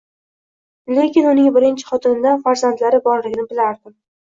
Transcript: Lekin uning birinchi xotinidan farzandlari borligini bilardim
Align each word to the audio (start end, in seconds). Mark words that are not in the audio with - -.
Lekin 0.99 1.27
uning 1.33 1.51
birinchi 1.59 1.87
xotinidan 1.91 2.43
farzandlari 2.49 3.03
borligini 3.07 3.49
bilardim 3.55 3.99